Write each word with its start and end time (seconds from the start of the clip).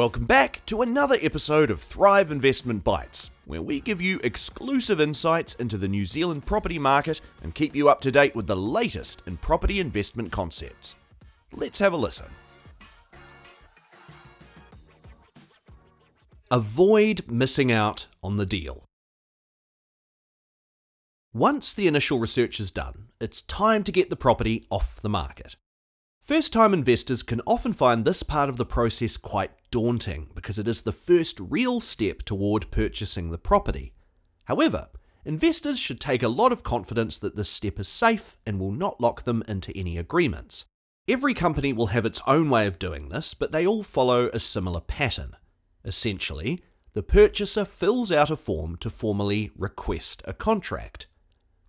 Welcome 0.00 0.24
back 0.24 0.64
to 0.64 0.80
another 0.80 1.18
episode 1.20 1.70
of 1.70 1.82
Thrive 1.82 2.32
Investment 2.32 2.82
Bites, 2.82 3.30
where 3.44 3.60
we 3.60 3.82
give 3.82 4.00
you 4.00 4.18
exclusive 4.24 4.98
insights 4.98 5.52
into 5.52 5.76
the 5.76 5.88
New 5.88 6.06
Zealand 6.06 6.46
property 6.46 6.78
market 6.78 7.20
and 7.42 7.54
keep 7.54 7.76
you 7.76 7.90
up 7.90 8.00
to 8.00 8.10
date 8.10 8.34
with 8.34 8.46
the 8.46 8.56
latest 8.56 9.22
in 9.26 9.36
property 9.36 9.78
investment 9.78 10.32
concepts. 10.32 10.96
Let's 11.52 11.80
have 11.80 11.92
a 11.92 11.98
listen. 11.98 12.28
Avoid 16.50 17.30
missing 17.30 17.70
out 17.70 18.06
on 18.22 18.38
the 18.38 18.46
deal. 18.46 18.84
Once 21.34 21.74
the 21.74 21.86
initial 21.86 22.18
research 22.18 22.58
is 22.58 22.70
done, 22.70 23.08
it's 23.20 23.42
time 23.42 23.84
to 23.84 23.92
get 23.92 24.08
the 24.08 24.16
property 24.16 24.64
off 24.70 25.02
the 25.02 25.10
market. 25.10 25.56
First 26.22 26.54
time 26.54 26.72
investors 26.72 27.22
can 27.22 27.42
often 27.46 27.74
find 27.74 28.06
this 28.06 28.22
part 28.22 28.48
of 28.48 28.56
the 28.56 28.64
process 28.64 29.18
quite 29.18 29.50
daunting 29.70 30.28
because 30.34 30.58
it 30.58 30.68
is 30.68 30.82
the 30.82 30.92
first 30.92 31.38
real 31.40 31.80
step 31.80 32.22
toward 32.22 32.70
purchasing 32.70 33.30
the 33.30 33.38
property. 33.38 33.92
However, 34.44 34.88
investors 35.24 35.78
should 35.78 36.00
take 36.00 36.22
a 36.22 36.28
lot 36.28 36.52
of 36.52 36.62
confidence 36.62 37.18
that 37.18 37.36
this 37.36 37.48
step 37.48 37.78
is 37.78 37.88
safe 37.88 38.36
and 38.46 38.58
will 38.58 38.72
not 38.72 39.00
lock 39.00 39.24
them 39.24 39.42
into 39.48 39.76
any 39.76 39.96
agreements. 39.98 40.64
Every 41.08 41.34
company 41.34 41.72
will 41.72 41.88
have 41.88 42.06
its 42.06 42.20
own 42.26 42.50
way 42.50 42.66
of 42.66 42.78
doing 42.78 43.08
this, 43.08 43.34
but 43.34 43.52
they 43.52 43.66
all 43.66 43.82
follow 43.82 44.28
a 44.28 44.38
similar 44.38 44.80
pattern. 44.80 45.36
Essentially, 45.84 46.62
the 46.92 47.02
purchaser 47.02 47.64
fills 47.64 48.10
out 48.10 48.30
a 48.30 48.36
form 48.36 48.76
to 48.76 48.90
formally 48.90 49.50
request 49.56 50.22
a 50.24 50.32
contract. 50.32 51.08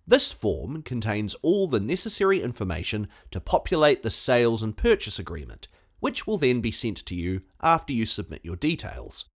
This 0.06 0.32
form 0.32 0.82
contains 0.82 1.34
all 1.36 1.68
the 1.68 1.80
necessary 1.80 2.42
information 2.42 3.08
to 3.30 3.40
populate 3.40 4.02
the 4.02 4.10
sales 4.10 4.62
and 4.62 4.76
purchase 4.76 5.18
agreement, 5.18 5.68
which 6.02 6.26
will 6.26 6.36
then 6.36 6.60
be 6.60 6.72
sent 6.72 6.96
to 6.96 7.14
you 7.14 7.42
after 7.60 7.92
you 7.92 8.04
submit 8.04 8.44
your 8.44 8.56
details. 8.56 9.26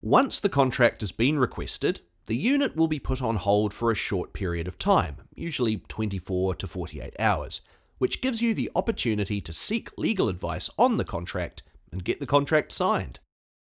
Once 0.00 0.38
the 0.38 0.48
contract 0.48 1.00
has 1.00 1.10
been 1.10 1.36
requested, 1.36 2.00
the 2.26 2.36
unit 2.36 2.76
will 2.76 2.86
be 2.86 3.00
put 3.00 3.20
on 3.20 3.34
hold 3.34 3.74
for 3.74 3.90
a 3.90 3.96
short 3.96 4.32
period 4.32 4.68
of 4.68 4.78
time, 4.78 5.16
usually 5.34 5.78
24 5.88 6.54
to 6.54 6.66
48 6.68 7.16
hours, 7.18 7.60
which 7.98 8.20
gives 8.20 8.40
you 8.40 8.54
the 8.54 8.70
opportunity 8.76 9.40
to 9.40 9.52
seek 9.52 9.90
legal 9.98 10.28
advice 10.28 10.70
on 10.78 10.96
the 10.96 11.04
contract 11.04 11.64
and 11.90 12.04
get 12.04 12.20
the 12.20 12.26
contract 12.26 12.70
signed. 12.70 13.18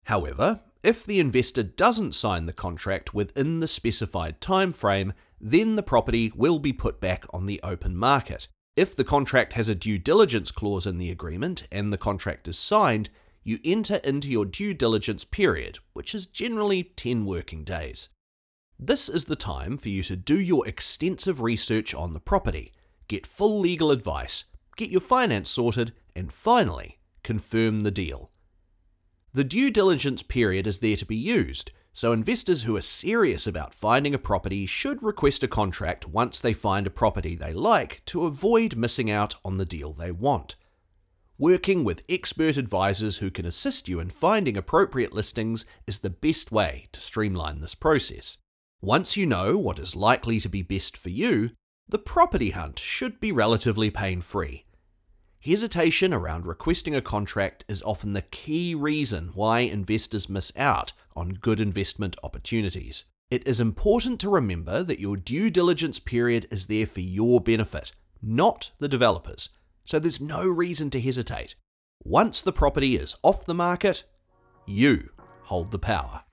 However, 0.05 0.61
if 0.85 1.05
the 1.05 1.19
investor 1.19 1.65
doesn't 1.65 2.15
sign 2.15 2.47
the 2.47 2.53
contract 2.53 3.13
within 3.13 3.59
the 3.59 3.67
specified 3.67 4.41
time 4.41 4.73
frame, 4.73 5.13
then 5.41 5.75
the 5.75 5.83
property 5.83 6.33
will 6.37 6.61
be 6.61 6.73
put 6.73 7.01
back 7.01 7.25
on 7.31 7.47
the 7.47 7.59
open 7.65 7.97
market. 7.97 8.47
If 8.77 8.97
the 8.97 9.05
contract 9.05 9.53
has 9.53 9.69
a 9.69 9.75
due 9.77 9.99
diligence 9.99 10.51
clause 10.51 10.85
in 10.85 10.99
the 10.99 11.11
agreement 11.11 11.69
and 11.71 11.93
the 11.93 11.99
contract 11.99 12.49
is 12.49 12.59
signed, 12.59 13.09
you 13.45 13.61
enter 13.65 13.97
into 13.97 14.29
your 14.29 14.45
due 14.45 14.75
diligence 14.75 15.25
period, 15.25 15.79
which 15.93 16.13
is 16.13 16.27
generally 16.27 16.83
10 16.83 17.25
working 17.25 17.63
days. 17.63 18.09
This 18.77 19.09
is 19.09 19.27
the 19.27 19.37
time 19.37 19.77
for 19.77 19.91
you 19.91 20.03
to 20.03 20.17
do 20.17 20.41
your 20.41 20.67
extensive 20.67 21.41
research 21.41 21.95
on 21.95 22.15
the 22.15 22.21
property, 22.21 22.73
get 23.07 23.27
full 23.27 23.61
legal 23.61 23.93
advice, 23.93 24.47
get 24.77 24.91
your 24.91 25.01
finance 25.01 25.51
sorted, 25.51 25.93
and 26.17 26.33
finally, 26.33 26.99
confirm 27.23 27.81
the 27.81 27.93
deal. 27.93 28.33
The 29.33 29.45
due 29.45 29.71
diligence 29.71 30.23
period 30.25 30.67
is 30.67 30.81
there 30.81 30.97
to 30.97 31.07
be 31.07 31.17
used, 31.17 31.71
so 31.97 32.13
investors 32.13 32.65
who 32.65 32.77
are 32.77 32.81
serious 32.81 33.47
about 33.47 33.73
finding 33.73 34.15
a 34.15 34.19
property 34.19 34.67
should 34.67 35.01
request 35.01 35.45
a 35.45 35.49
contract 35.49 36.09
once 36.09 36.41
they 36.41 36.53
find 36.53 36.89
a 36.89 36.91
property 36.91 37.37
they 37.37 37.53
like 37.53 38.03
to 38.05 38.25
avoid 38.25 38.77
missing 38.77 39.13
out 39.13 39.37
on 39.45 39.59
the 39.59 39.65
deal 39.65 39.93
they 39.93 40.11
want. 40.11 40.57
Working 41.39 41.85
with 41.85 42.05
expert 42.09 42.57
advisors 42.57 43.19
who 43.19 43.31
can 43.31 43.47
assist 43.47 43.89
you 43.89 44.01
in 44.01 44.11
finding 44.11 44.57
appropriate 44.57 45.13
listings 45.13 45.65
is 45.87 46.01
the 46.01 46.11
best 46.11 46.51
way 46.51 46.89
to 46.91 47.01
streamline 47.01 47.61
this 47.61 47.77
process. 47.77 48.39
Once 48.81 49.17
you 49.17 49.25
know 49.25 49.57
what 49.57 49.79
is 49.79 49.95
likely 49.95 50.41
to 50.41 50.49
be 50.49 50.63
best 50.63 50.97
for 50.97 51.11
you, 51.11 51.53
the 51.89 51.99
property 51.99 52.51
hunt 52.51 52.81
should 52.81 53.21
be 53.21 53.31
relatively 53.31 53.91
pain 53.91 54.21
free. 54.21 54.65
Hesitation 55.45 56.13
around 56.13 56.47
requesting 56.47 56.97
a 56.97 57.03
contract 57.03 57.65
is 57.69 57.83
often 57.83 58.15
the 58.15 58.23
key 58.23 58.75
reason 58.75 59.31
why 59.35 59.61
investors 59.61 60.29
miss 60.29 60.51
out 60.57 60.93
on 61.17 61.31
good 61.31 61.61
investment 61.61 62.17
opportunities. 62.23 63.05
It 63.31 63.47
is 63.47 63.61
important 63.61 64.21
to 64.21 64.29
remember 64.29 64.83
that 64.83 65.01
your 65.01 65.17
due 65.17 65.51
diligence 65.51 65.99
period 65.99 66.47
is 66.51 66.67
there 66.67 66.87
for 66.87 67.01
your 67.01 67.41
benefit, 67.41 67.93
not 68.23 68.71
the 68.79 68.89
developers, 68.89 69.51
so 69.85 69.99
there's 69.99 70.21
no 70.21 70.47
reason 70.47 70.91
to 70.91 71.01
hesitate. 71.01 71.55
Once 72.03 72.43
the 72.43 72.53
property 72.53 72.97
is 72.97 73.17
off 73.23 73.47
the 73.47 73.55
market, 73.55 74.05
you 74.67 75.11
hold 75.43 75.73
the 75.73 75.79
power. 75.79 76.24